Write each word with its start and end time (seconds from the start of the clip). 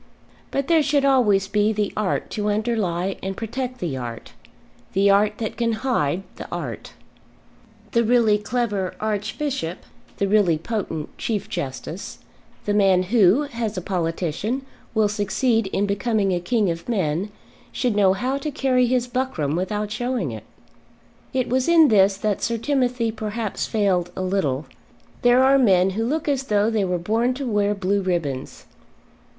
But 0.49 0.67
there 0.67 0.81
should 0.81 1.05
always 1.05 1.47
be 1.47 1.71
the 1.71 1.93
art 1.95 2.31
to 2.31 2.49
underlie 2.49 3.17
and 3.21 3.37
protect 3.37 3.77
the 3.77 3.97
art; 3.97 4.31
the 4.93 5.11
art 5.11 5.37
that 5.37 5.57
can 5.57 5.73
hide 5.73 6.23
the 6.37 6.49
art. 6.51 6.93
The 7.91 8.03
really 8.03 8.39
clever 8.39 8.95
archbishop, 8.99 9.83
the 10.17 10.27
really 10.27 10.57
potent 10.57 11.15
chief 11.19 11.47
justice, 11.49 12.17
the 12.65 12.73
man 12.73 13.03
who, 13.13 13.43
as 13.53 13.77
a 13.77 13.81
politician, 13.83 14.65
will 14.95 15.07
succeed 15.07 15.67
in 15.67 15.85
becoming 15.85 16.31
a 16.31 16.39
king 16.39 16.71
of 16.71 16.89
men, 16.89 17.31
should 17.71 17.95
know 17.95 18.13
how 18.13 18.39
to 18.39 18.49
carry 18.49 18.87
his 18.87 19.05
buckram 19.07 19.55
without 19.55 19.91
showing 19.91 20.31
it. 20.31 20.45
It 21.31 21.47
was 21.47 21.67
in 21.67 21.89
this 21.89 22.17
that 22.17 22.41
Sir 22.41 22.57
Timothy 22.57 23.11
perhaps 23.11 23.67
failed 23.67 24.09
a 24.15 24.23
little. 24.23 24.65
There 25.21 25.43
are 25.43 25.59
men 25.59 25.91
who 25.91 26.03
look 26.03 26.27
as 26.27 26.45
though 26.45 26.71
they 26.71 26.83
were 26.83 26.97
born 26.97 27.35
to 27.35 27.45
wear 27.45 27.75
blue 27.75 28.01
ribbons. 28.01 28.65